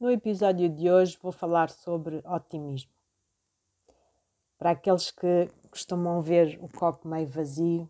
[0.00, 2.90] No episódio de hoje vou falar sobre otimismo.
[4.56, 7.86] Para aqueles que costumam ver o copo meio vazio,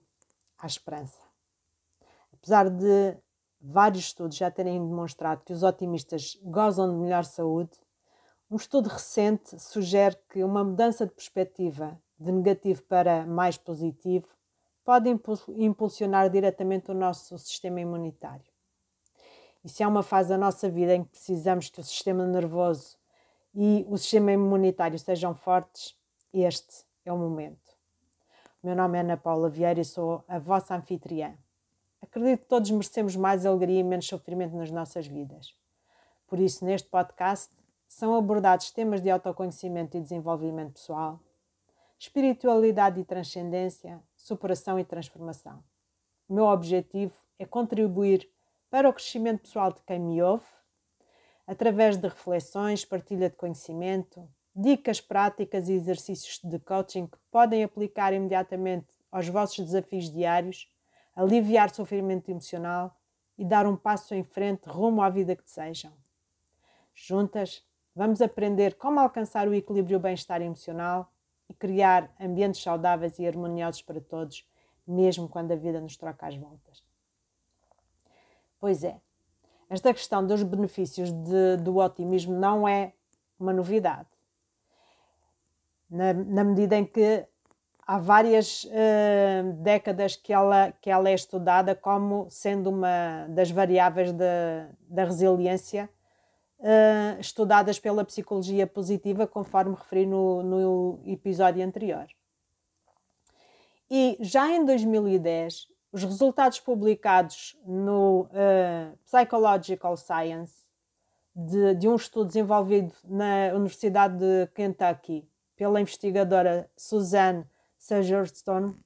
[0.59, 1.23] há esperança.
[2.33, 3.17] Apesar de
[3.61, 7.79] vários estudos já terem demonstrado que os otimistas gozam de melhor saúde,
[8.51, 14.27] um estudo recente sugere que uma mudança de perspectiva de negativo para mais positivo
[14.85, 15.09] pode
[15.57, 18.50] impulsionar diretamente o nosso sistema imunitário.
[19.65, 22.97] E se há uma fase da nossa vida em que precisamos que o sistema nervoso
[23.55, 25.97] e o sistema imunitário sejam fortes,
[26.33, 27.71] este é o momento.
[28.63, 31.35] O meu nome é Ana Paula Vieira e sou a vossa anfitriã.
[32.01, 35.55] Acredito que todos merecemos mais alegria e menos sofrimento nas nossas vidas.
[36.27, 37.55] Por isso, neste podcast,
[37.87, 41.21] são abordados temas de autoconhecimento e desenvolvimento pessoal,
[41.99, 45.63] espiritualidade e transcendência, superação e transformação.
[46.29, 48.31] O meu objetivo é contribuir
[48.71, 50.47] para o crescimento pessoal de quem me ouve,
[51.47, 58.13] através de reflexões, partilha de conhecimento, dicas práticas e exercícios de coaching que podem aplicar
[58.13, 60.69] imediatamente aos vossos desafios diários,
[61.17, 62.97] aliviar sofrimento emocional
[63.37, 65.93] e dar um passo em frente rumo à vida que desejam.
[66.95, 71.13] Juntas, vamos aprender como alcançar o equilíbrio e bem-estar emocional
[71.49, 74.49] e criar ambientes saudáveis e harmoniosos para todos,
[74.87, 76.90] mesmo quando a vida nos troca as voltas.
[78.61, 79.01] Pois é,
[79.71, 82.93] esta questão dos benefícios de, do otimismo não é
[83.39, 84.09] uma novidade.
[85.89, 87.27] Na, na medida em que
[87.87, 94.13] há várias uh, décadas que ela, que ela é estudada como sendo uma das variáveis
[94.13, 95.89] de, da resiliência
[96.59, 102.07] uh, estudadas pela psicologia positiva, conforme referi no, no episódio anterior.
[103.91, 110.55] E já em 2010, os resultados publicados no uh, Psychological Science
[111.35, 117.45] de, de, um estudo desenvolvido na Universidade de Kentucky pela investigadora Suzanne
[117.77, 118.77] Sagerstone,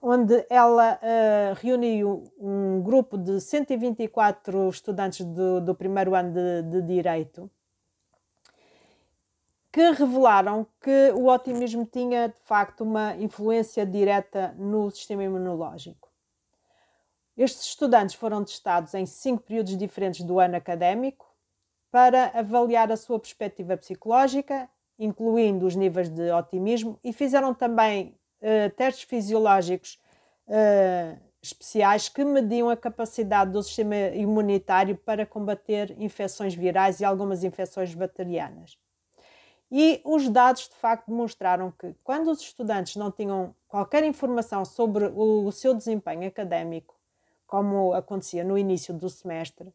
[0.00, 6.82] onde ela uh, reuniu um grupo de 124 estudantes do, do primeiro ano de, de
[6.82, 7.50] Direito
[9.78, 16.08] que revelaram que o otimismo tinha de facto uma influência direta no sistema imunológico.
[17.36, 21.32] Estes estudantes foram testados em cinco períodos diferentes do ano académico
[21.92, 24.68] para avaliar a sua perspectiva psicológica,
[24.98, 29.96] incluindo os níveis de otimismo, e fizeram também uh, testes fisiológicos
[30.48, 37.44] uh, especiais que mediam a capacidade do sistema imunitário para combater infecções virais e algumas
[37.44, 38.76] infecções bacterianas.
[39.70, 45.12] E os dados de facto demonstraram que quando os estudantes não tinham qualquer informação sobre
[45.14, 46.96] o, seu desempenho académico,
[47.46, 49.74] como acontecia no início do semestre,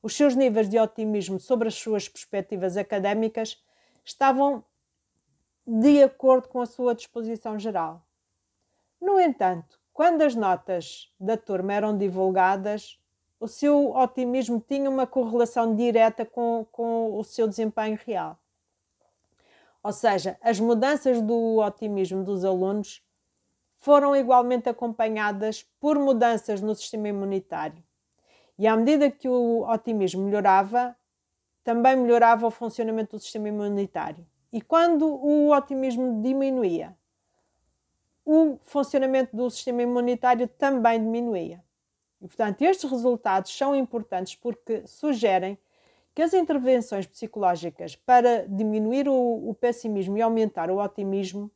[0.00, 3.60] os seus níveis de otimismo sobre as suas perspectivas académicas
[4.04, 4.64] estavam
[5.66, 8.04] de acordo com a sua disposição geral.
[9.00, 12.98] No entanto, quando as notas da turma eram divulgadas,
[13.38, 18.38] o seu otimismo tinha uma correlação direta com, com o seu desempenho real.
[19.82, 23.02] Ou seja, as mudanças do otimismo dos alunos
[23.76, 27.82] foram igualmente acompanhadas por mudanças no sistema imunitário.
[28.56, 30.94] E à medida que o otimismo melhorava,
[31.64, 34.24] também melhorava o funcionamento do sistema imunitário.
[34.52, 36.96] E quando o otimismo diminuía,
[38.24, 41.62] o funcionamento do sistema imunitário também diminuía.
[42.20, 45.58] E, portanto, estes resultados são importantes porque sugerem
[46.14, 51.50] que as intervenções psicológicas para diminuir o, o pessimismo e aumentar o otimismo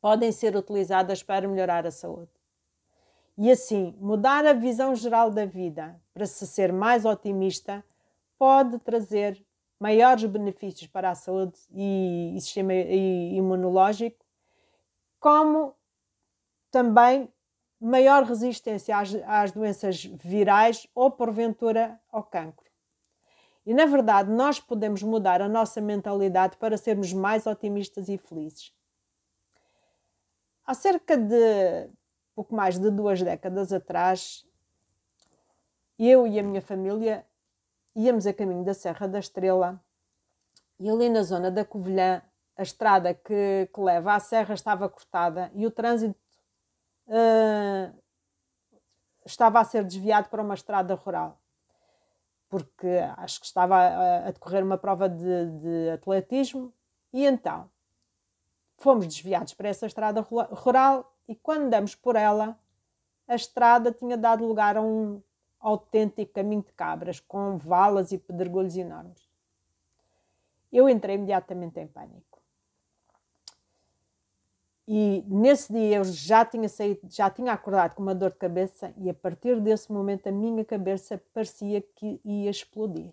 [0.00, 2.30] podem ser utilizadas para melhorar a saúde.
[3.36, 7.84] E assim, mudar a visão geral da vida para se ser mais otimista
[8.38, 9.44] pode trazer
[9.78, 14.24] maiores benefícios para a saúde e, e sistema imunológico,
[15.20, 15.74] como
[16.70, 17.28] também
[17.80, 22.65] maior resistência às, às doenças virais ou, porventura, ao cancro.
[23.66, 28.72] E na verdade, nós podemos mudar a nossa mentalidade para sermos mais otimistas e felizes.
[30.64, 31.90] Há cerca de
[32.32, 34.46] pouco mais de duas décadas atrás,
[35.98, 37.26] eu e a minha família
[37.94, 39.82] íamos a caminho da Serra da Estrela
[40.78, 42.22] e ali na zona da Covilhã,
[42.56, 46.18] a estrada que, que leva à serra estava cortada e o trânsito
[47.08, 48.02] uh,
[49.24, 51.40] estava a ser desviado para uma estrada rural
[52.48, 56.72] porque acho que estava a, decorrer uma prova de, de, atletismo
[57.12, 57.68] e então
[58.76, 62.58] fomos desviados para essa estrada rural e quando damos por ela,
[63.26, 65.20] a estrada tinha dado lugar a um,
[65.66, 69.28] autêntico caminho de cabras, com valas e pedregulhos enormes.
[70.72, 72.35] Eu entrei imediatamente em pânico.
[74.88, 78.94] E nesse dia eu já tinha saído, já tinha acordado com uma dor de cabeça
[78.96, 83.12] e a partir desse momento a minha cabeça parecia que ia explodir.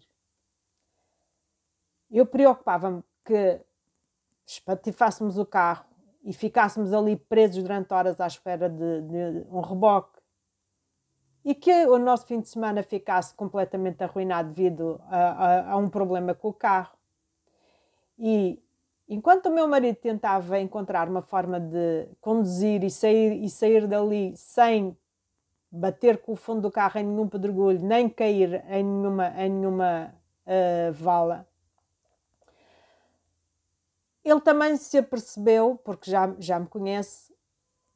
[2.11, 3.59] Eu preocupava-me que
[4.45, 5.85] espatifássemos o carro
[6.23, 10.21] e ficássemos ali presos durante horas à espera de, de um reboque
[11.43, 15.89] e que o nosso fim de semana ficasse completamente arruinado devido a, a, a um
[15.89, 16.95] problema com o carro.
[18.17, 18.62] E
[19.13, 24.35] enquanto o meu marido tentava encontrar uma forma de conduzir e sair, e sair dali
[24.35, 24.97] sem
[25.71, 30.13] bater com o fundo do carro em nenhum pedregulho, nem cair em nenhuma, em nenhuma
[30.45, 31.47] uh, vala,
[34.23, 37.35] ele também se apercebeu, porque já, já me conhece,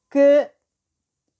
[0.09, 0.51] que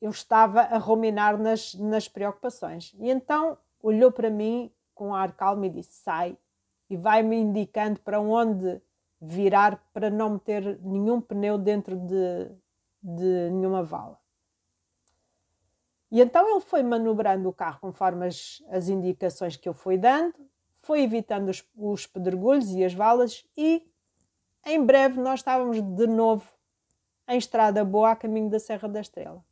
[0.02, 2.96] eu estava a ruminar nas, nas preocupações.
[2.98, 6.38] E então olhou para mim com um ar calmo e disse: sai,
[6.90, 8.82] e vai-me indicando para onde
[9.20, 12.52] virar para não meter nenhum pneu dentro de,
[13.02, 14.20] de nenhuma vala.
[16.12, 20.34] E então ele foi manobrando o carro conforme as, as indicações que eu fui dando,
[20.82, 23.86] foi evitando os, os pedregulhos e as valas e
[24.66, 26.50] em breve nós estávamos de novo
[27.28, 29.44] em estrada boa a caminho da Serra da Estrela.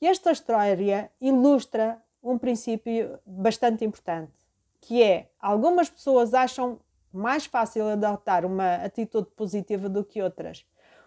[0.00, 4.32] E esta história ilustra um princípio bastante importante,
[4.80, 6.80] que é algumas pessoas acham
[7.12, 10.64] mais fácil adotar uma atitude positiva do que outras,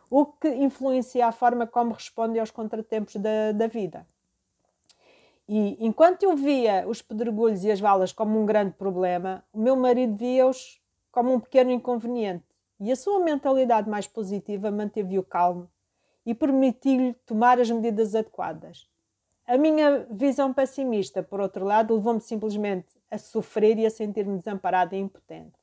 [0.09, 4.05] o que influencia a forma como respondem aos contratempos da, da vida.
[5.47, 9.75] E enquanto eu via os pedregulhos e as valas como um grande problema, o meu
[9.75, 12.45] marido via-os como um pequeno inconveniente.
[12.79, 15.69] E a sua mentalidade mais positiva manteve-o calmo
[16.25, 18.89] e permitiu-lhe tomar as medidas adequadas.
[19.45, 24.95] A minha visão pessimista, por outro lado, levou-me simplesmente a sofrer e a sentir-me desamparada
[24.95, 25.62] e impotente.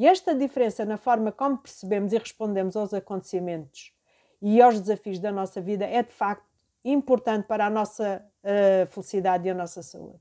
[0.00, 3.92] E esta diferença na forma como percebemos e respondemos aos acontecimentos
[4.40, 6.48] e aos desafios da nossa vida é de facto
[6.82, 10.18] importante para a nossa uh, felicidade e a nossa saúde.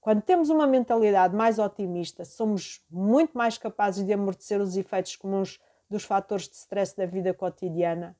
[0.00, 5.60] Quando temos uma mentalidade mais otimista, somos muito mais capazes de amortecer os efeitos comuns
[5.88, 8.16] dos fatores de stress da vida cotidiana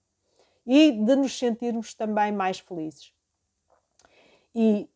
[0.64, 3.12] e de nos sentirmos também mais felizes.
[4.54, 4.88] E,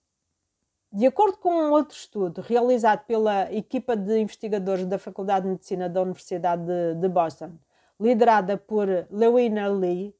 [0.96, 5.88] de acordo com um outro estudo realizado pela equipa de investigadores da Faculdade de Medicina
[5.88, 7.52] da Universidade de, de Boston,
[8.00, 10.14] liderada por Lewina Lee,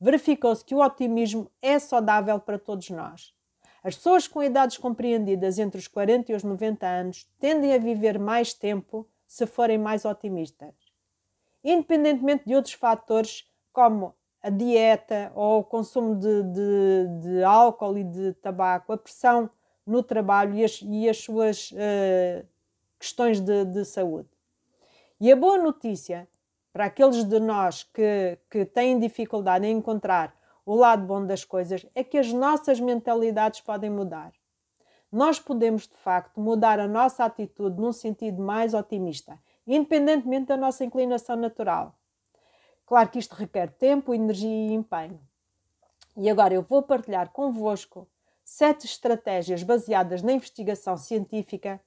[0.00, 3.36] verificou-se que o otimismo é saudável para todos nós
[3.82, 8.18] as pessoas com idades compreendidas entre os 40 e os 90 anos tendem a viver
[8.18, 10.74] mais tempo se forem mais otimistas.
[11.62, 18.04] Independentemente de outros fatores como a dieta ou o consumo de, de, de álcool e
[18.04, 19.48] de tabaco, a pressão
[19.88, 22.46] no trabalho e as, e as suas uh,
[22.98, 24.28] questões de, de, saúde.
[25.18, 26.28] E a boa notícia
[26.72, 30.36] para aqueles de nós que, que têm dificuldade em encontrar
[30.66, 34.32] o lado bom das coisas é que as nossas mentalidades podem mudar.
[35.10, 40.84] Nós podemos, de facto, mudar a nossa atitude num sentido mais otimista, independentemente da nossa
[40.84, 41.98] inclinação natural.
[42.84, 45.18] Claro que isto requer tempo, energia e empenho.
[46.14, 48.06] E agora eu vou partilhar convosco
[48.48, 51.78] sete estratégias baseadas na investigação científica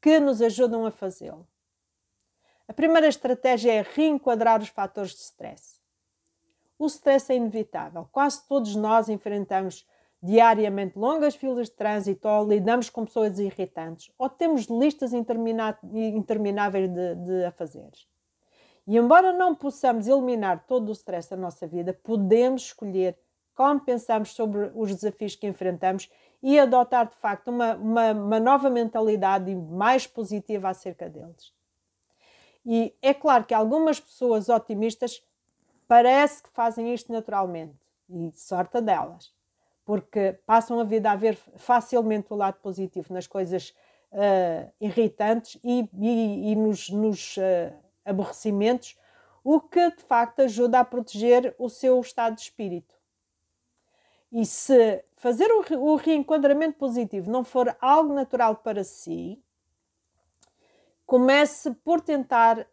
[0.00, 1.46] que nos ajudam a fazê-lo.
[2.66, 5.80] A primeira estratégia é reenquadrar os fatores de stress.
[6.76, 8.08] O stress é inevitável.
[8.10, 9.86] Quase todos nós enfrentamos
[10.20, 17.14] diariamente longas filas de trânsito ou lidamos com pessoas irritantes ou temos listas intermináveis de,
[17.14, 18.08] de afazeres.
[18.88, 23.16] E embora não possamos eliminar todo o stress da nossa vida, podemos escolher
[23.62, 26.10] como pensamos sobre os desafios que enfrentamos
[26.42, 31.52] e adotar de facto uma, uma, uma nova mentalidade mais positiva acerca deles.
[32.66, 35.22] E é claro que algumas pessoas otimistas
[35.86, 37.76] parece que fazem isto naturalmente
[38.10, 39.32] e sorte delas,
[39.84, 43.72] porque passam a vida a ver facilmente o lado positivo nas coisas
[44.10, 47.72] uh, irritantes e, e, e nos, nos uh,
[48.04, 48.98] aborrecimentos,
[49.44, 53.01] o que de facto ajuda a proteger o seu estado de espírito.
[54.32, 59.42] E se fazer o, o reenquadramento positivo não for algo natural para si,
[61.04, 62.66] comece por tentar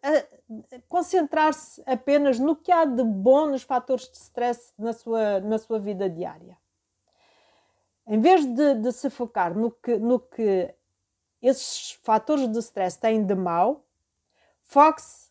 [0.88, 5.78] concentrar-se apenas no que há de bom nos fatores de stress na sua, na sua
[5.78, 6.56] vida diária.
[8.06, 10.74] Em vez de, de se focar no que, no que
[11.42, 13.84] esses fatores de stress têm de mau,
[14.62, 15.29] foque-se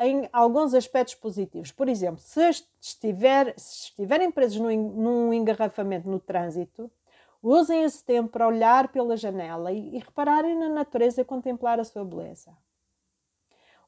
[0.00, 1.70] em alguns aspectos positivos.
[1.70, 2.40] Por exemplo, se,
[2.80, 6.90] estiver, se estiverem presos num, num engarrafamento no trânsito,
[7.42, 11.84] Usem esse tempo para olhar pela janela e, e repararem na natureza e contemplar a
[11.84, 12.54] sua beleza.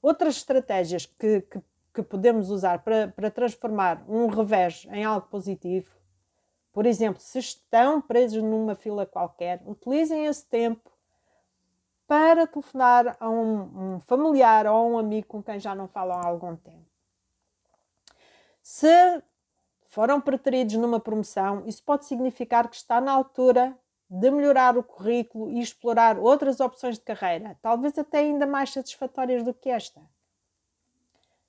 [0.00, 1.60] Outras estratégias que, que,
[1.94, 5.94] que podemos usar para, para transformar um revés em algo positivo,
[6.72, 10.90] por exemplo, se estão presos numa fila qualquer, utilizem esse tempo
[12.06, 16.18] para telefonar a um, um familiar ou a um amigo com quem já não falam
[16.18, 16.86] há algum tempo.
[18.62, 19.22] Se
[19.88, 23.76] foram preteridos numa promoção, isso pode significar que está na altura
[24.08, 29.42] de melhorar o currículo e explorar outras opções de carreira, talvez até ainda mais satisfatórias
[29.42, 30.00] do que esta.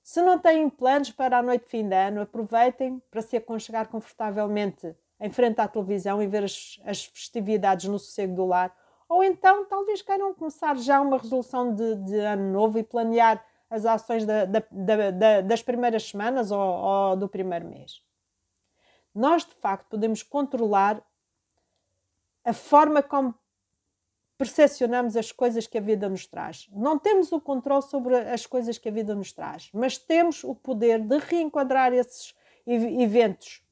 [0.02, 3.88] Se não têm planos para a noite de fim de ano, aproveitem para se aconchegar
[3.88, 8.74] confortavelmente em frente à televisão e ver as, as festividades no sossego do lar,
[9.08, 13.84] ou então talvez queiram começar já uma resolução de, de ano novo e planear as
[13.84, 14.62] ações da, da,
[15.10, 18.02] da, das primeiras semanas ou, ou do primeiro mês
[19.14, 21.02] nós de facto podemos controlar
[22.44, 23.34] a forma como
[24.36, 26.68] percepcionamos as coisas que a vida nos traz.
[26.72, 30.54] Não temos o controle sobre as coisas que a vida nos traz, mas temos o
[30.54, 32.34] poder de reenquadrar esses
[32.66, 33.62] eventos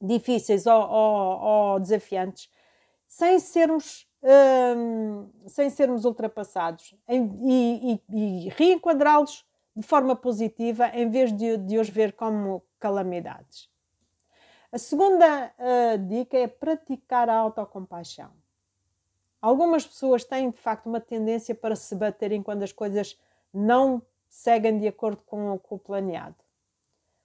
[0.00, 2.50] difíceis ou, ou, ou desafiantes
[3.06, 4.07] sem sermos
[5.46, 11.88] sem sermos ultrapassados e, e, e reenquadrá-los de forma positiva em vez de, de os
[11.88, 13.70] ver como calamidades.
[14.70, 18.30] A segunda uh, dica é praticar a autocompaixão.
[19.40, 23.18] Algumas pessoas têm de facto uma tendência para se baterem quando as coisas
[23.54, 26.36] não seguem de acordo com, com o planeado,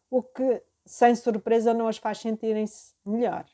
[0.09, 3.45] o que, sem surpresa, não as faz sentirem-se melhor.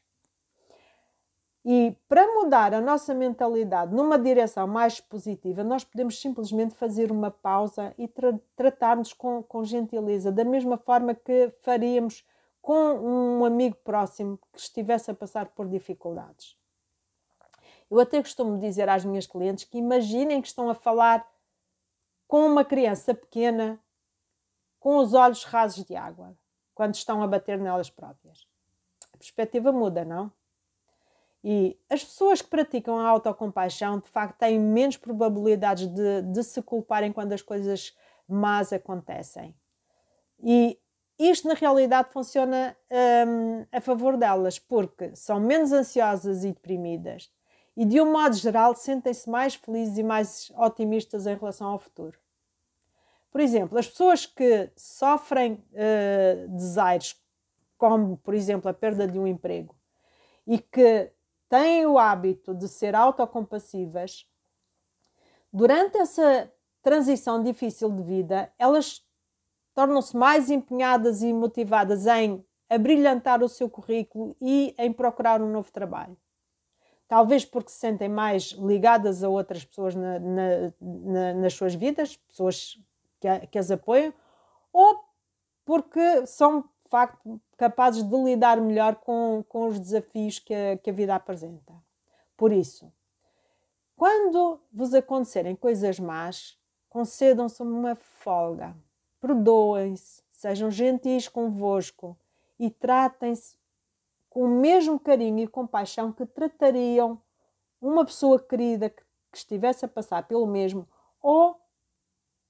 [1.65, 7.29] E para mudar a nossa mentalidade numa direção mais positiva, nós podemos simplesmente fazer uma
[7.29, 12.25] pausa e tra tratar-nos com, com gentileza, da mesma forma que faríamos
[12.61, 16.57] com um amigo próximo que estivesse a passar por dificuldades.
[17.91, 21.27] Eu até costumo dizer às minhas clientes que imaginem que estão a falar
[22.27, 23.79] com uma criança pequena
[24.79, 26.37] com os olhos rasos de água,
[26.73, 28.47] quando estão a bater nelas próprias.
[29.13, 30.31] A perspectiva muda, não?
[31.43, 36.61] E as pessoas que praticam a autocompaixão, de facto, têm menos probabilidades de, de se
[36.61, 37.95] culparem quando as coisas
[38.27, 39.55] más acontecem.
[40.41, 40.77] E
[41.17, 42.75] isto na realidade funciona
[43.27, 47.29] um, a favor delas, porque são menos ansiosas e deprimidas
[47.75, 52.17] e, de um modo geral, sentem-se mais felizes e mais otimistas em relação ao futuro.
[53.31, 57.15] Por exemplo, as pessoas que sofrem uh, desaires,
[57.77, 59.75] como, por exemplo, a perda de um emprego,
[60.47, 61.11] e que
[61.49, 64.25] têm o hábito de ser autocompassivas,
[65.51, 66.51] durante essa
[66.81, 69.03] transição difícil de vida, elas
[69.73, 75.71] tornam-se mais empenhadas e motivadas em abrilhantar o seu currículo e em procurar um novo
[75.71, 76.15] trabalho.
[77.07, 82.15] Talvez porque se sentem mais ligadas a outras pessoas na, na, na, nas suas vidas,
[82.15, 82.77] pessoas
[83.19, 84.13] que, a, que as apoiam,
[84.71, 85.03] ou
[85.65, 90.93] porque são facto capazes de lidar melhor com, com os desafios que a, que a
[90.93, 91.73] vida apresenta.
[92.35, 92.91] Por isso,
[93.95, 96.57] quando vos acontecerem coisas más,
[96.89, 98.75] concedam-se uma folga
[99.19, 102.17] perdoem-se, sejam gentis convosco
[102.57, 103.57] e tratem-se
[104.29, 107.21] com o mesmo carinho e compaixão que tratariam
[107.81, 110.87] uma pessoa querida que, que estivesse a passar pelo mesmo
[111.21, 111.59] ou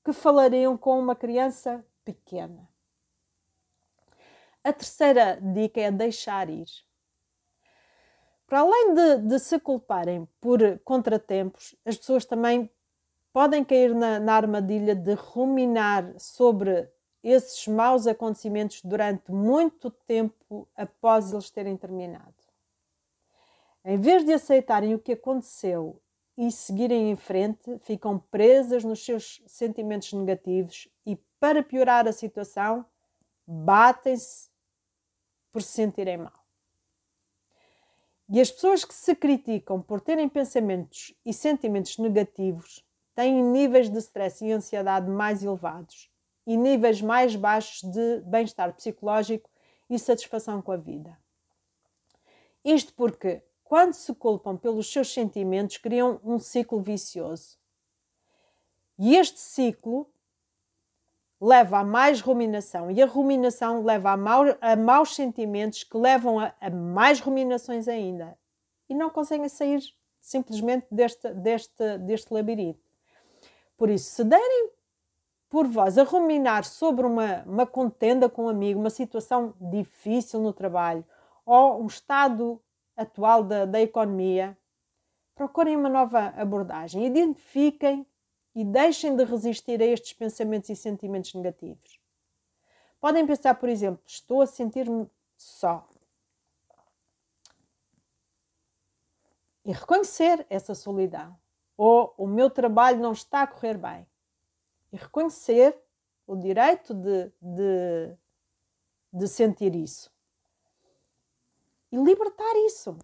[0.03, 2.68] que falariam com uma criança pequena.
[4.63, 6.67] A terceira dica é deixar ir.
[8.45, 12.69] Para além de, de, se culparem por contratempos, as pessoas também
[13.31, 16.89] podem cair na, na armadilha de ruminar sobre
[17.23, 22.33] esses maus acontecimentos durante muito tempo após eles terem terminado.
[23.85, 26.01] Em vez de aceitarem o que aconteceu
[26.37, 32.85] e seguirem em frente, ficam presas nos seus sentimentos negativos e, para piorar a situação,
[33.51, 34.47] batem-se
[35.51, 36.45] por se sentirem mal.
[38.29, 43.97] E as pessoas que se criticam por terem pensamentos e sentimentos negativos têm níveis de
[43.97, 46.11] stress e ansiedade mais elevados
[46.45, 49.49] e níveis mais baixos de bem-estar psicológico
[49.89, 51.17] e satisfação com a vida.
[52.63, 57.57] Isto porque, quando se culpam pelos seus sentimentos, criam um ciclo vicioso.
[58.99, 60.07] E este ciclo
[61.41, 66.39] leva a mais ruminação e a ruminação leva a, mau, a maus sentimentos que levam
[66.39, 68.37] a, a, mais ruminações ainda
[68.89, 69.81] e não conseguem sair
[70.19, 72.79] simplesmente deste, deste, deste labirinto.
[73.77, 74.71] Por isso, se derem
[75.49, 80.51] por vós a ruminar sobre uma, uma contenda com um amigo, uma situação difícil no
[80.51, 81.05] trabalho
[81.45, 82.61] ou um estado
[82.95, 84.57] atual da, da economia,
[85.33, 88.05] procurem uma nova abordagem, identifiquem
[88.55, 91.99] e deixem de resistir a estes pensamentos e sentimentos negativos.
[92.99, 95.87] Podem pensar, por exemplo, estou a sentir-me só.
[99.63, 101.37] E reconhecer essa solidão.
[101.77, 104.05] Ou o meu trabalho não está a correr bem.
[104.91, 105.77] E reconhecer
[106.27, 108.17] o direito de, de,
[109.13, 110.11] de sentir isso.
[111.91, 112.97] E libertar isso.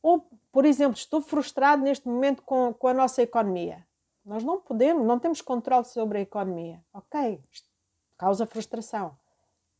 [0.00, 0.20] Ou,
[0.52, 3.86] por exemplo, estou frustrado neste momento com, com a nossa economia.
[4.24, 6.82] Nós não podemos, não temos controle sobre a economia.
[6.92, 7.68] Ok, isto
[8.16, 9.18] causa frustração.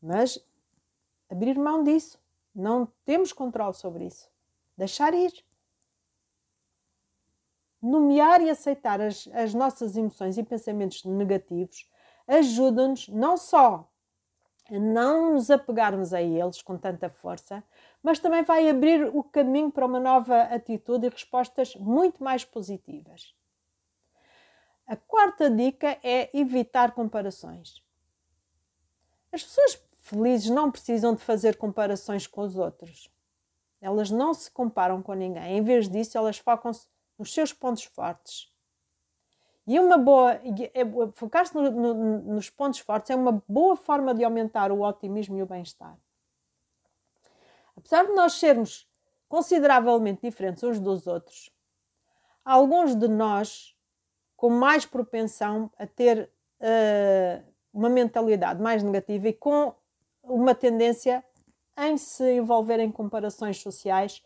[0.01, 0.39] Mas
[1.31, 2.21] abrir mão disso.
[2.55, 4.29] Não temos controle sobre isso.
[4.77, 5.33] Deixar ir.
[7.81, 11.89] Nomear e aceitar as, as nossas emoções e pensamentos negativos
[12.27, 13.89] ajuda-nos não só
[14.71, 17.63] a não nos apegarmos a eles com tanta força,
[18.03, 23.35] mas também vai abrir o caminho para uma nova atitude e respostas muito mais positivas.
[24.87, 27.83] A quarta dica é evitar comparações.
[29.33, 33.11] As pessoas felizes não precisam de fazer comparações com os outros.
[33.81, 35.57] Elas não se comparam com ninguém.
[35.57, 36.87] Em vez disso, elas focam-se
[37.19, 38.53] nos seus pontos fortes.
[39.67, 40.33] E uma boa
[40.75, 40.85] é,
[41.15, 41.95] focar-se no, no,
[42.35, 45.97] nos pontos fortes é uma boa forma de aumentar o otimismo e o bem-estar.
[47.77, 48.89] Apesar de nós sermos
[49.29, 51.51] consideravelmente diferentes uns dos outros,
[52.45, 53.75] alguns de nós
[54.43, 59.73] com mais propensão a ter uh, uma mentalidade mais negativa e com
[60.21, 61.25] uma tendência
[61.79, 64.21] em se envolver em comparações sociais,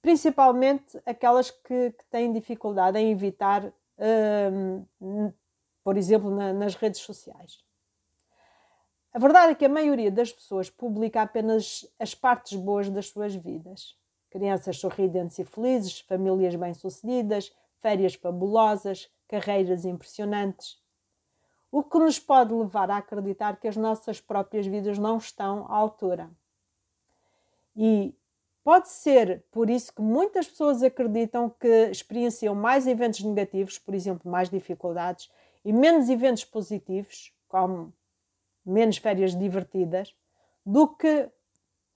[0.00, 5.34] principalmente aquelas que, que têm dificuldade em evitar, uh,
[5.82, 7.64] por exemplo, na, nas redes sociais.
[9.12, 13.34] A verdade é que a maioria das pessoas publica apenas as partes boas das suas
[13.34, 13.96] vidas.
[14.30, 20.78] Crianças sorridentes e felizes, famílias bem-sucedidas, férias fabulosas, carreiras impressionantes.
[21.70, 25.74] O que nos pode levar a acreditar que as nossas próprias vidas não estão à
[25.74, 26.30] altura.
[27.74, 28.14] E
[28.62, 34.30] pode ser por isso que muitas pessoas acreditam que experienciam mais eventos negativos, por exemplo,
[34.30, 35.30] mais dificuldades,
[35.64, 37.90] e menos eventos positivos, como
[38.66, 40.14] menos férias divertidas,
[40.64, 41.30] do que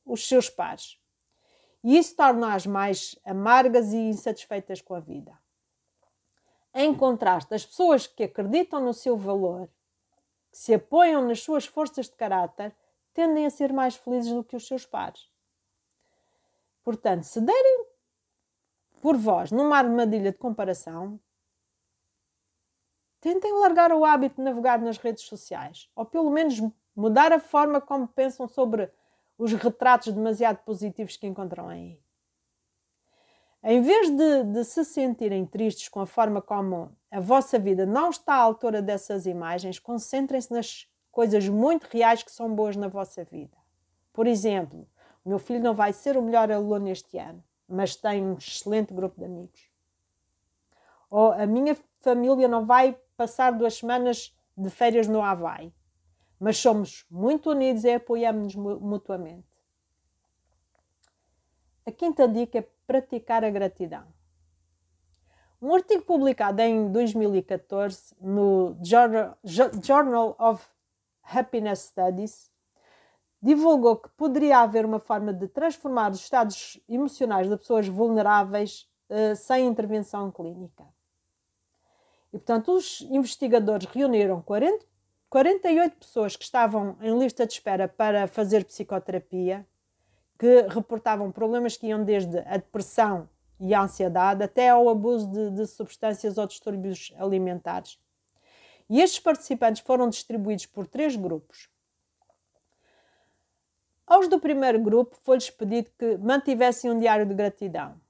[0.07, 0.99] os seus pares.
[1.85, 5.39] E isso torna-as mais amargas e insatisfeitas com a vida.
[6.79, 9.67] Em contraste, as pessoas que acreditam no seu valor,
[10.51, 12.77] que se apoiam nas suas forças de caráter,
[13.15, 15.31] tendem a ser mais felizes do que os seus pares.
[16.85, 17.87] Portanto, se derem
[19.01, 21.19] por vós numa armadilha de comparação,
[23.23, 26.61] tentem largar o hábito de navegar nas redes sociais, ou pelo menos
[26.95, 28.93] mudar a forma como pensam sobre
[29.39, 31.99] os retratos demasiado positivos que encontram aí.
[33.63, 38.11] Em vez de, de, se sentirem tristes com a forma como a vossa vida não
[38.11, 43.25] está à altura dessas imagens, concentrem-se nas coisas muito reais que são boas na vossa
[43.25, 43.57] vida.
[44.13, 44.87] Por exemplo,
[45.25, 48.95] o meu filho não vai ser o melhor aluno este ano, mas tem um excelente
[48.95, 49.69] grupo de amigos.
[51.11, 55.73] Ou a minha família não vai passar duas semanas de férias no Havaí,
[56.39, 59.56] mas somos muito unidos e apoiamos-nos mutuamente.
[61.87, 64.05] A quinta dica é praticar a gratidão.
[65.63, 68.77] Um artigo publicado em 2014 no
[69.81, 70.67] Journal of
[71.23, 72.51] Happiness Studies
[73.41, 79.37] divulgou que poderia haver uma forma de transformar os estados emocionais de pessoas vulneráveis uh,
[79.37, 80.85] sem intervenção clínica.
[82.33, 84.85] E, portanto, os investigadores reuniram 40,
[85.31, 89.65] 48 pessoas que estavam em lista de espera para fazer psicoterapia
[90.39, 95.51] que reportavam problemas que iam desde a depressão e a ansiedade até ao abuso de,
[95.51, 97.99] de substâncias ou distúrbios alimentares.
[98.89, 101.69] E estes participantes foram distribuídos por três grupos.
[104.07, 108.01] Aos do primeiro grupo foi-lhes pedido que mantivessem um diário de gratidão.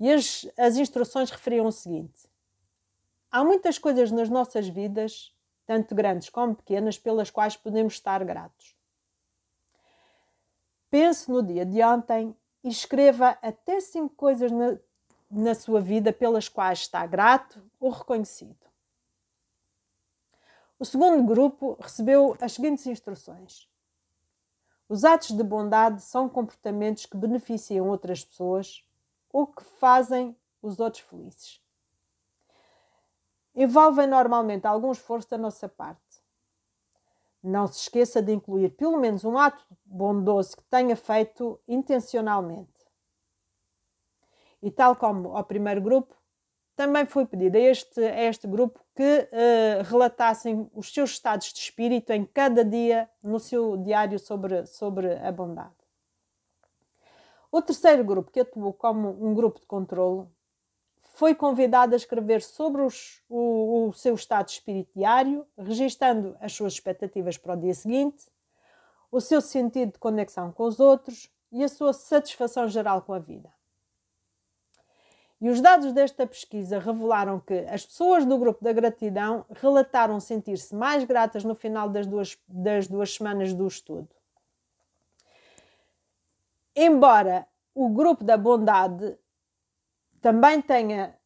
[0.00, 2.26] E as, as instruções referiam o seguinte:
[3.30, 5.34] Há muitas coisas nas nossas vidas,
[5.66, 8.77] tanto grandes como pequenas, pelas quais podemos estar gratos.
[10.90, 14.78] Pense no dia de ontem e escreva até cinco coisas na,
[15.30, 18.56] na sua vida pelas quais está grato ou reconhecido.
[20.78, 23.68] O segundo grupo recebeu as seguintes instruções:
[24.88, 28.84] Os atos de bondade são comportamentos que beneficiam outras pessoas
[29.30, 31.60] ou que fazem os outros felizes.
[33.54, 36.07] Envolvem normalmente algum esforço da nossa parte.
[37.42, 42.78] Não se esqueça de incluir pelo menos um ato bondoso que tenha feito intencionalmente.
[44.60, 46.16] E tal como ao primeiro grupo,
[46.74, 51.58] também foi pedido a este, a este grupo que uh, relatassem os seus estados de
[51.58, 55.74] espírito em cada dia no seu diário sobre, sobre a bondade.
[57.50, 60.30] O terceiro grupo, que atuou como um grupo de controlo,
[61.18, 64.52] foi convidado a escrever sobre os, o, o seu estado
[64.94, 68.30] diário, registando as suas expectativas para o dia seguinte,
[69.10, 73.18] o seu sentido de conexão com os outros e a sua satisfação geral com a
[73.18, 73.52] vida.
[75.40, 80.72] E os dados desta pesquisa revelaram que as pessoas do grupo da gratidão relataram sentir-se
[80.72, 84.08] mais gratas no final das duas, das duas semanas do estudo.
[86.76, 89.18] Embora o grupo da bondade
[90.20, 91.16] também tenha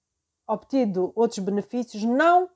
[0.46, 2.50] obtido outros benefícios, não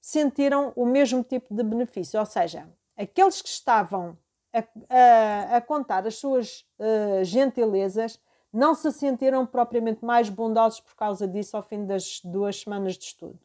[0.00, 2.18] sentiram o mesmo tipo de benefício.
[2.18, 4.16] Ou seja, aqueles que estavam
[4.52, 8.20] a, a, a contar as suas uh, gentilezas
[8.52, 13.04] não se sentiram propriamente mais bondosos por causa disso ao fim das duas semanas de
[13.04, 13.38] estudo.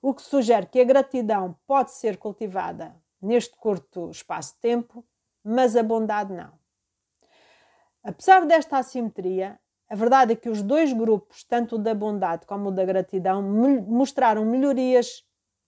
[0.00, 5.04] O que sugere que a gratidão pode ser cultivada neste curto espaço de tempo,
[5.42, 6.52] mas a bondade não.
[8.02, 12.68] Apesar desta assimetria, a verdade é que os dois grupos, tanto o da bondade como
[12.68, 15.24] o da gratidão, mostraram melhorias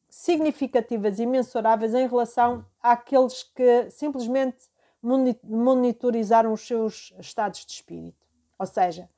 [0.09, 4.68] significativas e mensuráveis em relação àqueles que simplesmente
[5.02, 8.26] monitorizaram os seus estados de espírito.
[8.59, 9.09] Ou seja,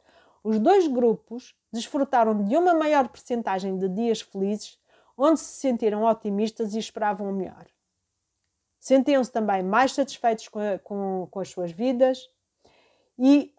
[0.43, 4.79] os dois grupos desfrutaram de uma maior percentagem de dias felizes,
[5.17, 7.67] onde se sentiram otimistas e esperavam o melhor.
[8.79, 12.29] Sentiam-se também mais satisfeitos com, com, com as suas vidas
[13.19, 13.53] e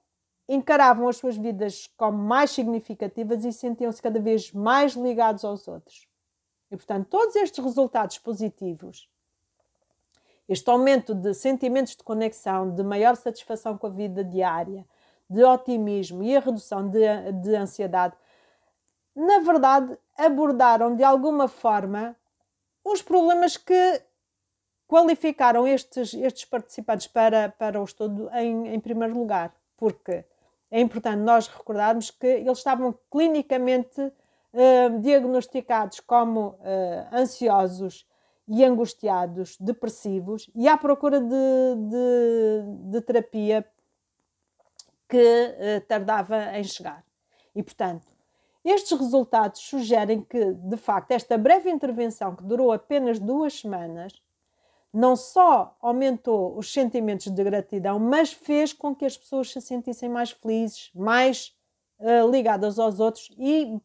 [0.49, 6.07] encaravam as suas vidas como mais significativas e sentiam-se cada vez mais ligados aos outros.
[6.71, 9.07] E, portanto, todos estes resultados positivos,
[10.47, 14.85] este aumento de sentimentos de conexão, de maior satisfação com a vida diária,
[15.29, 18.15] de otimismo e a redução de, de ansiedade,
[19.15, 22.15] na verdade, abordaram de alguma forma
[22.83, 24.01] os problemas que
[24.87, 30.25] qualificaram estes, estes participantes para, para o estudo em, em primeiro lugar, porque
[30.71, 38.07] é importante nós recordarmos que eles estavam clinicamente uh, diagnosticados como uh, ansiosos
[38.47, 43.65] e angustiados, depressivos e à procura de, de, de terapia
[45.07, 47.03] que uh, tardava em chegar.
[47.55, 48.07] E, portanto,
[48.63, 54.21] estes resultados sugerem que, de facto, esta breve intervenção, que durou apenas duas semanas,
[54.93, 60.09] não só aumentou os sentimentos de gratidão, mas fez com que as pessoas se sentissem
[60.09, 61.55] mais felizes, mais
[61.99, 63.79] uh, ligadas aos outros e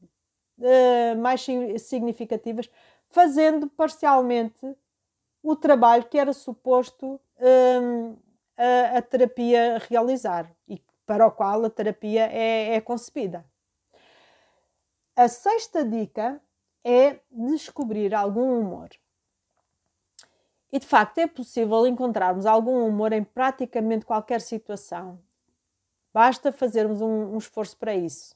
[0.59, 1.45] uh, mais
[1.79, 2.71] significativas,
[3.09, 4.75] fazendo parcialmente
[5.43, 8.17] o trabalho que era suposto um,
[8.57, 13.45] a, a terapia realizar e para o qual a terapia é, é concebida.
[15.15, 16.41] A sexta dica
[16.83, 18.89] é descobrir algum humor.
[20.75, 25.21] E de facto é possível encontrarmos algum humor em praticamente qualquer situação.
[26.13, 28.35] Basta fazermos um, um esforço para isso.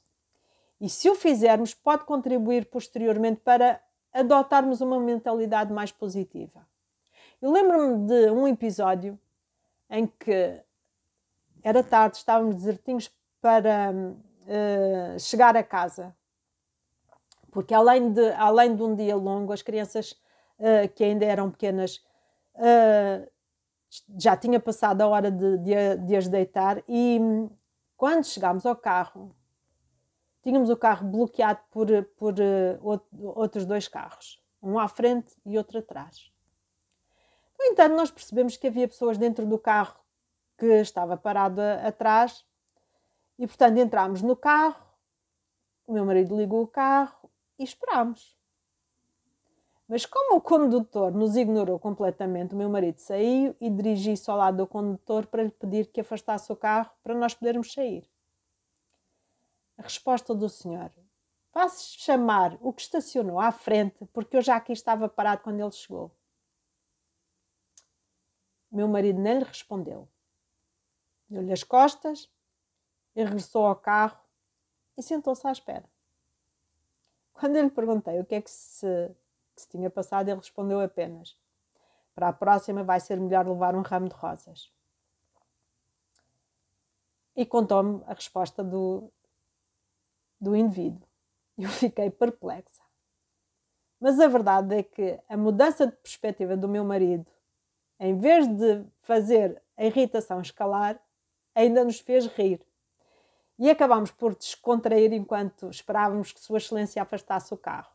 [0.79, 3.81] E se o fizermos, pode contribuir posteriormente para
[4.13, 6.65] adotarmos uma mentalidade mais positiva.
[7.41, 9.19] Eu lembro-me de um episódio
[9.89, 10.61] em que
[11.61, 16.15] era tarde, estávamos desertinhos para uh, chegar a casa.
[17.51, 20.13] Porque além de, além de um dia longo, as crianças
[20.57, 22.01] uh, que ainda eram pequenas
[22.59, 23.29] uh,
[24.17, 27.19] já tinha passado a hora de, de, de as deitar e
[27.97, 29.35] quando chegámos ao carro,
[30.41, 32.35] tínhamos o carro bloqueado por, por
[33.35, 36.31] outros dois carros, um à frente e outro atrás.
[37.59, 39.99] No entanto, nós percebemos que havia pessoas dentro do carro
[40.57, 42.45] que estava parado atrás.
[43.37, 44.85] E portanto entramos no carro,
[45.87, 48.38] o meu marido ligou o carro e esperámos.
[49.89, 54.57] Mas como o condutor nos ignorou completamente, o meu marido saiu e dirigiu-se ao lado
[54.57, 58.07] do condutor para lhe pedir que afastasse o carro para nós podermos sair.
[59.77, 60.91] A resposta do senhor:
[61.51, 65.71] Vá-se chamar o que estacionou à frente, porque eu já aqui estava parado quando ele
[65.71, 66.11] chegou.
[68.71, 70.07] Meu marido nem lhe respondeu
[71.29, 72.29] deu-lhe as costas
[73.15, 74.19] e regressou ao carro
[74.97, 75.87] e sentou-se à espera.
[77.33, 79.15] Quando eu lhe perguntei o que é que se,
[79.59, 81.37] que se tinha passado, ele respondeu apenas:
[82.15, 84.71] Para a próxima vai ser melhor levar um ramo de rosas.
[87.35, 89.11] E contou-me a resposta do,
[90.39, 91.07] do indivíduo.
[91.57, 92.81] Eu fiquei perplexa.
[93.99, 97.29] Mas a verdade é que a mudança de perspectiva do meu marido,
[97.99, 100.97] em vez de fazer a irritação escalar,
[101.53, 102.65] ainda nos fez rir.
[103.57, 107.91] e acabámos por descontrair enquanto esperávamos que Sua Excelência afastasse o carro,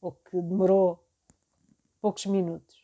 [0.00, 1.04] o que demorou
[2.00, 2.76] poucos minutos.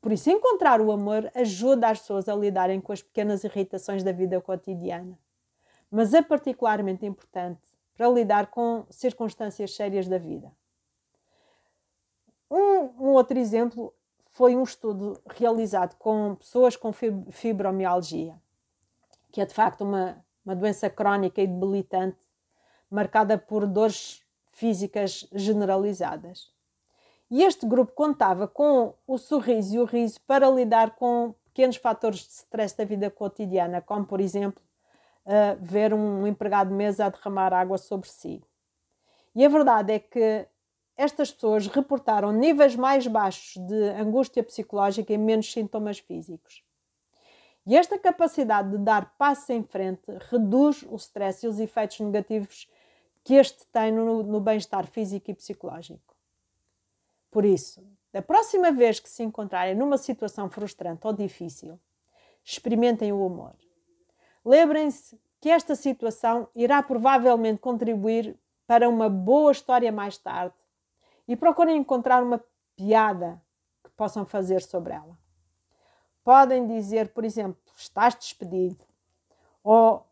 [0.00, 4.10] Por isso, encontrar o amor ajuda as pessoas a lidarem com as pequenas irritações da
[4.10, 5.18] vida cotidiana,
[5.90, 7.60] mas é particularmente importante
[7.94, 10.50] para lidar com circunstâncias sérias da vida.
[12.50, 13.94] Um, um outro exemplo
[14.26, 16.92] foi um estudo realizado com pessoas com
[17.30, 18.40] fibromialgia,
[19.30, 22.18] que é de facto uma, uma doença crónica e debilitante,
[22.90, 26.51] marcada por dores físicas generalizadas.
[27.32, 32.18] E este grupo contava com o sorriso e o riso para lidar com pequenos fatores
[32.18, 34.62] de stress da vida cotidiana, como, por exemplo,
[35.24, 38.44] uh, ver um empregado de mesa a derramar água sobre si.
[39.34, 40.46] E a verdade é que
[40.94, 46.62] estas pessoas reportaram níveis mais baixos de angústia psicológica e menos sintomas físicos.
[47.64, 52.68] E esta capacidade de dar passos em frente reduz o stress e os efeitos negativos
[53.24, 56.11] que este tem no, no bem-estar físico e psicológico.
[57.32, 61.80] Por isso, da próxima vez que se encontrarem numa situação frustrante ou difícil,
[62.44, 63.54] experimentem o humor.
[64.44, 70.54] Lembrem-se que esta situação irá provavelmente contribuir para uma boa história mais tarde
[71.26, 72.44] e procurem encontrar uma
[72.76, 73.42] piada
[73.82, 75.18] que possam fazer sobre ela.
[76.22, 78.84] Podem dizer, por exemplo, estás despedido,
[79.64, 80.06] ou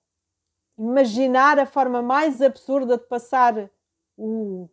[0.79, 3.71] imaginar a forma mais absurda de passar
[4.17, 4.71] o,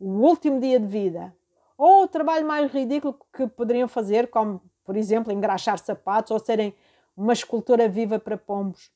[0.00, 1.34] o último dia de vida,
[1.76, 6.74] ou o trabalho mais ridículo que poderiam fazer, como, por exemplo, engraxar sapatos ou serem
[7.16, 8.90] uma escultura viva para pombos.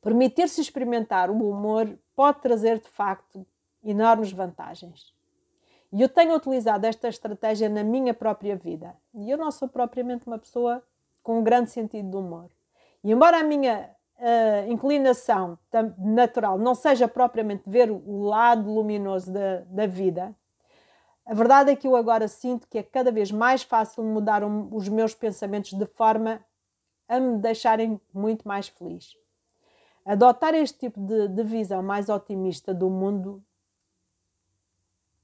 [0.00, 3.46] Permitir-se experimentar o humor pode trazer, de facto,
[3.82, 5.14] enormes vantagens.
[5.92, 8.96] E eu tenho utilizado esta estratégia na minha própria vida.
[9.14, 10.82] E eu não sou propriamente uma pessoa
[11.22, 12.50] com um grande sentido de humor.
[13.02, 15.58] E embora a minha uh, inclinação
[15.98, 20.34] natural não seja propriamente ver o lado luminoso da, da vida,
[21.26, 24.88] a verdade é que eu agora sinto que é cada vez mais fácil mudar os
[24.88, 26.44] meus pensamentos de forma
[27.08, 29.16] a me deixarem muito mais feliz.
[30.04, 33.42] Adotar este tipo de, de visão mais otimista do mundo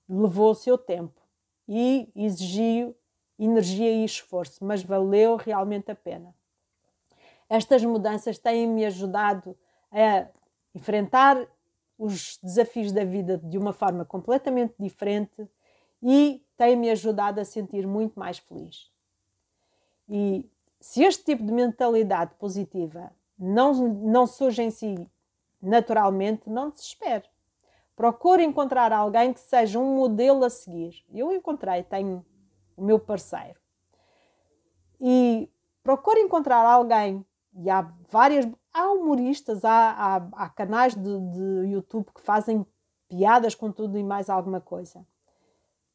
[0.08, 1.20] levou o seu tempo
[1.68, 2.96] e exigiu
[3.38, 6.34] energia e esforço, mas valeu realmente a pena.
[7.48, 9.56] Estas mudanças têm-me ajudado
[9.92, 10.26] a
[10.74, 11.46] enfrentar
[11.98, 15.48] os desafios da vida de uma forma completamente diferente
[16.02, 18.90] e têm-me ajudado a sentir muito mais feliz.
[20.08, 24.94] E se este tipo de mentalidade positiva não, não surge em si
[25.60, 27.24] naturalmente, não desespere.
[27.94, 31.04] Procure encontrar alguém que seja um modelo a seguir.
[31.12, 32.24] Eu encontrei, tenho
[32.76, 33.60] o meu parceiro.
[34.98, 35.50] E
[35.82, 42.06] procure encontrar alguém, e há várias, há humoristas, há, há, há canais de, de YouTube
[42.14, 42.66] que fazem
[43.08, 45.04] piadas com tudo e mais alguma coisa.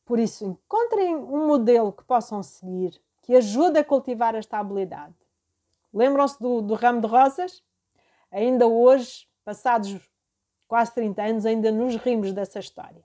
[0.06, 5.16] Por isso, encontrem um modelo que possam seguir, que ajude a cultivar esta habilidade.
[5.92, 7.64] Lembram-se do, do ramo de rosas?
[8.32, 10.00] Ainda hoje, passados
[10.68, 13.04] quase 30 anos, ainda nos rimos dessa história.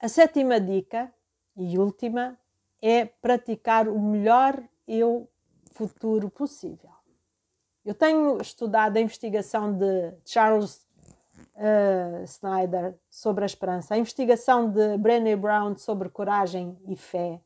[0.00, 1.12] A sétima dica
[1.56, 2.38] e última
[2.80, 5.28] é praticar o melhor eu
[5.72, 6.90] futuro possível.
[7.84, 10.86] Eu tenho estudado a investigação de Charles
[11.54, 17.40] uh, Snyder sobre a esperança, a investigação de Brené Brown sobre coragem e fé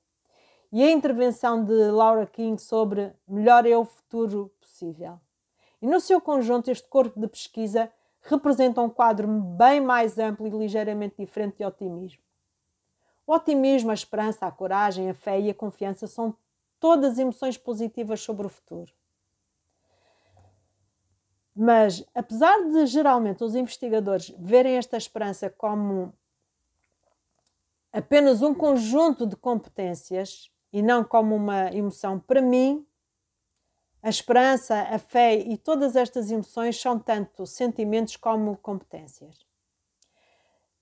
[0.72, 5.20] e a intervenção de Laura King sobre melhor eu futuro possível.
[5.83, 10.50] E no seu conjunto, este corpo de pesquisa representa um quadro bem mais amplo e
[10.50, 12.22] ligeiramente diferente de otimismo.
[13.26, 16.35] O otimismo, a esperança, a coragem, a fé e a confiança são
[16.81, 18.92] todas emoções positivas sobre o futuro.
[21.54, 26.12] Mas, apesar de geralmente os investigadores verem esta esperança como
[27.92, 32.86] apenas um conjunto de competências e não como uma emoção, para mim,
[34.02, 39.46] a esperança, a fé e todas estas emoções são tanto sentimentos como competências.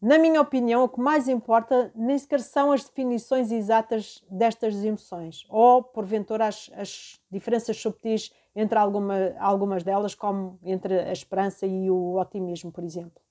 [0.00, 5.44] Na minha opinião, o que mais importa nem sequer são as definições exatas destas emoções,
[5.50, 11.90] ou, porventura, as, as diferenças subtis entre alguma, algumas delas, como entre a esperança e
[11.90, 13.22] o otimismo, por exemplo.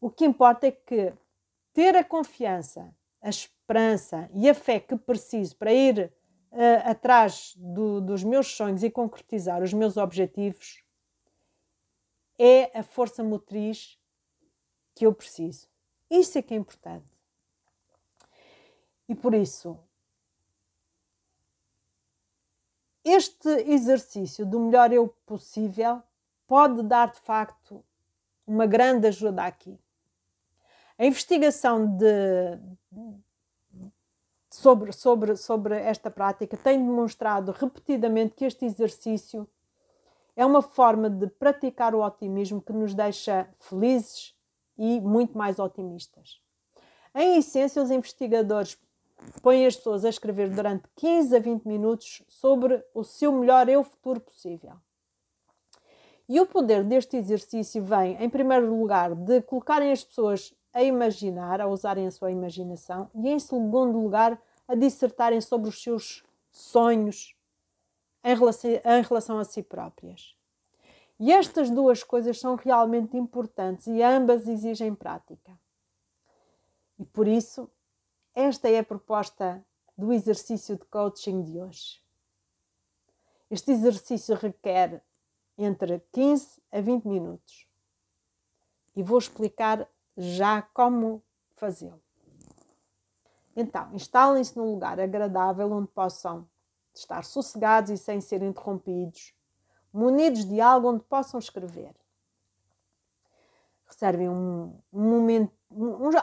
[0.00, 1.12] O que importa é que
[1.72, 6.12] ter a confiança, a esperança e a fé que preciso para ir
[6.52, 10.82] uh, atrás do, dos meus sonhos e concretizar os meus objetivos
[12.38, 13.98] é a força motriz
[14.94, 15.68] que eu preciso.
[16.10, 17.06] Isso é que é importante.
[19.08, 19.78] E por isso,
[23.04, 26.02] este exercício do melhor eu possível
[26.46, 27.84] pode dar de facto
[28.46, 29.78] uma grande ajuda aqui.
[30.98, 32.58] A investigação de,
[34.50, 39.48] sobre, sobre, sobre esta prática tem demonstrado repetidamente que este exercício
[40.36, 44.34] é uma forma de praticar o otimismo que nos deixa felizes
[44.76, 46.40] e muito mais otimistas.
[47.14, 48.78] Em essência, os investigadores
[49.42, 53.82] põem as pessoas a escrever durante 15 a 20 minutos sobre o seu melhor eu
[53.82, 54.74] futuro possível.
[56.28, 61.60] E o poder deste exercício vem, em primeiro lugar, de colocarem as pessoas a imaginar,
[61.60, 67.34] a usarem a sua imaginação, e em segundo lugar, a dissertarem sobre os seus sonhos
[68.22, 70.36] em relação, em relação a si próprias.
[71.18, 75.58] E estas duas coisas são realmente importantes e ambas exigem prática.
[76.98, 77.68] E por isso,
[78.34, 79.64] esta é a proposta
[79.96, 82.02] do exercício de coaching de hoje.
[83.50, 85.02] Este exercício requer
[85.58, 87.68] entre 15 a 20 minutos.
[88.94, 91.22] E vou explicar já como
[91.56, 92.02] fazê-lo.
[93.54, 96.48] Então, instalem-se num lugar agradável onde possam
[96.94, 99.34] estar sossegados e sem ser interrompidos,
[99.92, 101.94] munidos de algo onde possam escrever.
[103.86, 105.52] Reservem um, um momento,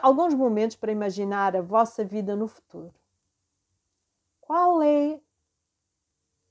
[0.02, 2.94] alguns momentos para imaginar a vossa vida no futuro.
[4.40, 5.20] Qual é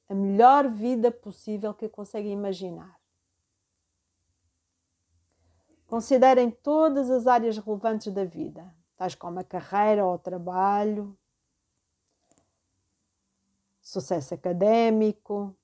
[0.09, 2.99] a melhor vida possível que conseguem imaginar?
[5.87, 11.17] Considerem todas as áreas relevantes da vida, tais como a carreira ou o trabalho,
[13.81, 15.55] sucesso académico,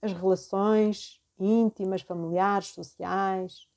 [0.00, 3.68] as relações íntimas, familiares, sociais,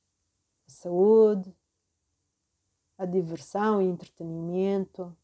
[0.67, 1.55] a saúde,
[2.97, 5.15] a diversão e entretenimento.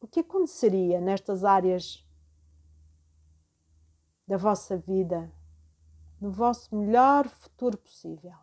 [0.00, 2.06] O que aconteceria nestas áreas
[4.26, 5.32] da vossa vida
[6.20, 8.34] no vosso melhor futuro possível.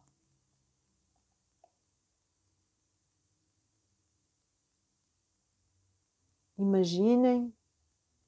[6.58, 7.54] Imaginem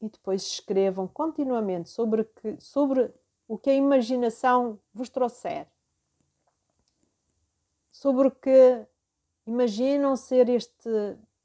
[0.01, 3.13] e depois escrevam continuamente sobre, que, sobre
[3.47, 5.67] o que a imaginação vos trouxer.
[7.95, 8.85] Sobre o que
[9.47, 10.89] imaginam ser este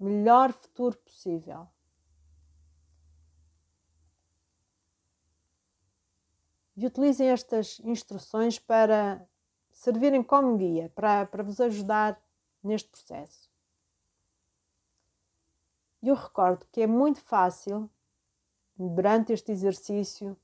[0.01, 1.69] melhor futuro possível.
[6.77, 9.29] e utilizem estas instruções para
[9.71, 12.19] servirem como guia, para, para vos ajudar
[12.65, 13.51] neste processo.
[16.03, 17.91] E eu recordo que é muito fácil,
[18.75, 20.35] durante este exercício,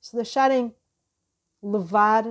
[0.00, 0.74] se deixarem
[1.62, 2.24] levar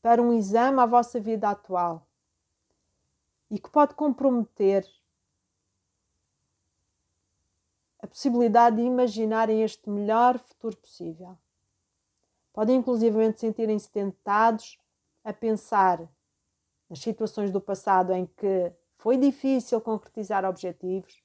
[0.00, 2.06] para um exame à vossa vida atual
[3.50, 4.86] e que pode comprometer
[8.00, 11.36] a possibilidade de imaginarem este melhor futuro possível.
[12.52, 14.78] Podem inclusivamente sentirem-se tentados
[15.24, 16.08] a pensar
[16.88, 21.22] nas situações do passado em que foi difícil concretizar objetivos,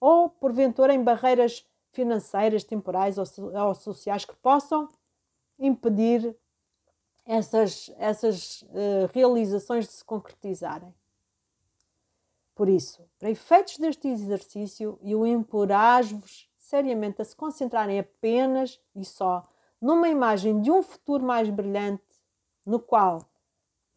[0.00, 4.88] ou porventura em barreiras financeiras, temporais ou, sociais que possam
[5.58, 6.36] impedir
[7.30, 10.92] essas, essas uh, realizações de se concretizarem.
[12.56, 19.48] Por isso, para efeitos deste exercício, eu encorajo-vos seriamente a se concentrarem apenas e só
[19.80, 22.02] numa imagem de um futuro mais brilhante,
[22.66, 23.24] no qual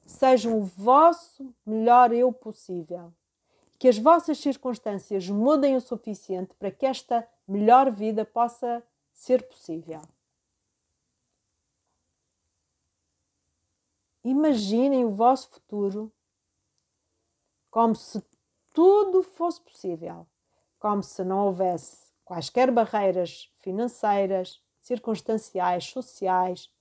[0.06, 3.12] sejam o vosso melhor eu possível.
[3.80, 10.02] Que as vossas circunstâncias mudem o suficiente para que esta melhor vida possa ser possível.
[14.24, 16.12] Imaginem o vosso futuro
[17.70, 18.24] como se
[18.74, 20.28] tudo fosse possível,
[20.80, 26.72] como se não houvesse quaisquer barreiras financeiras, circunstanciais, sociais,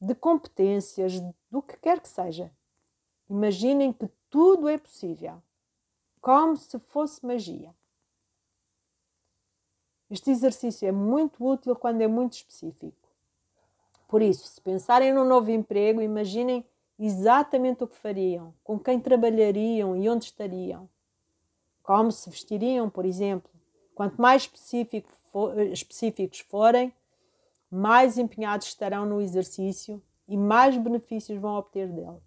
[0.00, 2.54] de competências, do que quer que seja.
[3.28, 5.42] Imaginem que tudo é possível,
[6.20, 7.74] como se fosse magia.
[10.08, 13.09] Este exercício é muito útil quando é muito específico.
[14.10, 16.66] Por isso, se pensarem num novo emprego, imaginem
[16.98, 20.88] exatamente o que fariam, com quem trabalhariam e onde estariam,
[21.80, 23.48] como se vestiriam, por exemplo.
[23.94, 26.92] Quanto mais específico for, específicos forem,
[27.70, 32.20] mais empenhados estarão no exercício e mais benefícios vão obter dele.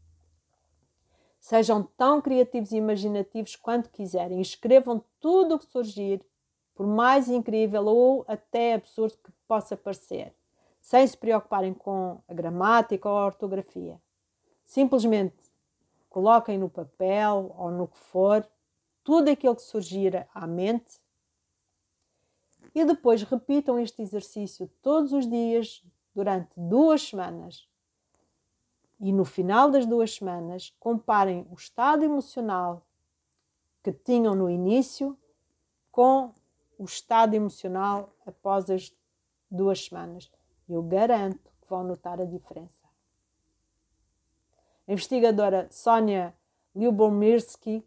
[1.37, 4.39] Sejam tão criativos e imaginativos quanto quiserem.
[4.39, 6.25] Escrevam tudo o que surgir,
[6.73, 10.33] por mais incrível ou até absurdo que possa parecer,
[10.83, 14.01] sem se preocuparem com a gramática ou a ortografia.
[14.65, 15.49] Simplesmente
[16.09, 18.45] coloquem no papel ou no que for
[19.01, 20.99] tudo aquilo que surgir à mente
[22.75, 25.81] e depois repitam este exercício todos os dias
[26.13, 27.65] durante duas semanas.
[28.99, 32.85] E no final das duas semanas, comparem o estado emocional
[33.81, 35.17] que tinham no início
[35.89, 36.33] com
[36.77, 38.93] o estado emocional após as
[39.49, 40.29] duas semanas.
[40.67, 42.83] Eu garanto que vão notar a diferença.
[44.87, 46.33] A investigadora Sonia
[46.75, 47.85] Lyubomirsky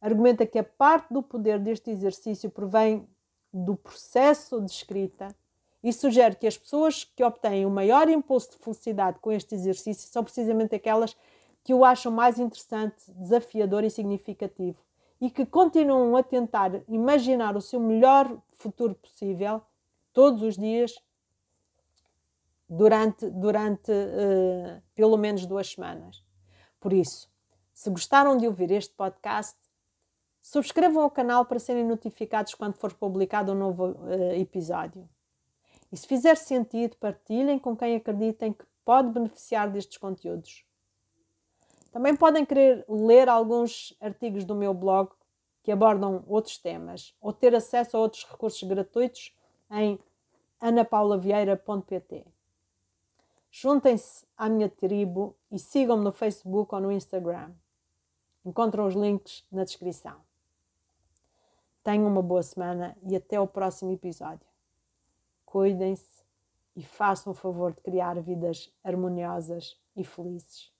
[0.00, 3.08] argumenta que a parte do poder deste exercício provém
[3.52, 5.34] do processo de escrita
[5.82, 10.08] e sugere que as pessoas que obtêm o maior impulso de felicidade com este exercício
[10.08, 11.16] são precisamente aquelas
[11.64, 14.78] que o acham mais interessante, desafiador e significativo
[15.20, 19.60] e que continuam a tentar imaginar o seu melhor futuro possível
[20.12, 20.94] todos os dias
[22.68, 26.22] durante, durante uh, pelo menos duas semanas.
[26.78, 27.30] Por isso,
[27.72, 29.56] se gostaram de ouvir este podcast,
[30.42, 35.08] subscrevam o canal para serem notificados quando for publicado um novo uh, episódio.
[35.90, 40.64] E se fizer sentido, partilhem com quem acreditem que pode beneficiar destes conteúdos.
[41.90, 45.10] Também podem querer ler alguns artigos do meu blog
[45.62, 49.34] que abordam outros temas ou ter acesso a outros recursos gratuitos
[49.70, 49.98] em
[50.60, 52.26] anapaulavieira.pt.
[53.50, 57.52] Juntem-se à minha tribo e sigam-me no Facebook ou no Instagram.
[58.44, 60.16] Encontram os links na descrição.
[61.82, 64.46] Tenham uma boa semana e até o próximo episódio.
[65.44, 66.22] Cuidem-se
[66.76, 70.72] e façam o favor de criar vidas harmoniosas e felizes.